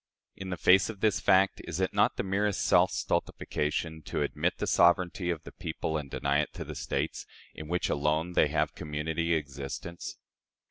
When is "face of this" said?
0.57-1.19